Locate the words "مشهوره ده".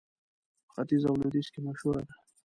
1.67-2.13